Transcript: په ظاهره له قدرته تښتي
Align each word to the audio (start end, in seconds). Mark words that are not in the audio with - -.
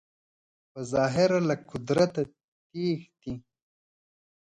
په 0.71 0.79
ظاهره 0.91 1.39
له 1.49 1.55
قدرته 1.69 2.21
تښتي 2.33 3.33